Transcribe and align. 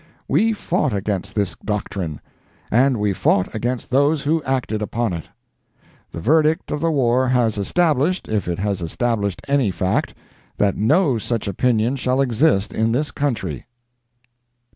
We 0.27 0.51
fought 0.51 0.93
against 0.93 1.35
this 1.35 1.55
doctrine, 1.63 2.21
and 2.71 2.97
we 2.97 3.13
fought 3.13 3.53
against 3.53 3.91
those 3.91 4.23
who 4.23 4.41
acted 4.45 4.81
upon 4.81 5.13
it. 5.13 5.25
The 6.11 6.19
verdict 6.19 6.71
of 6.71 6.81
the 6.81 6.89
war 6.89 7.27
has 7.27 7.55
established, 7.59 8.27
if 8.27 8.47
it 8.47 8.57
has 8.57 8.81
established 8.81 9.43
any 9.47 9.69
fact, 9.69 10.15
that 10.57 10.75
no 10.75 11.19
such 11.19 11.47
opinion 11.47 11.97
shall 11.97 12.19
exist 12.19 12.73
in 12.73 12.93
this 12.93 13.11
country. 13.11 13.67